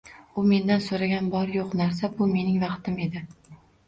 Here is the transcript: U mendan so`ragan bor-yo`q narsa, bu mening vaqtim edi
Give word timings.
U 0.41 0.43
mendan 0.51 0.79
so`ragan 0.85 1.27
bor-yo`q 1.35 1.65
narsa, 1.81 2.09
bu 2.21 2.29
mening 2.31 2.57
vaqtim 2.65 2.97
edi 3.07 3.23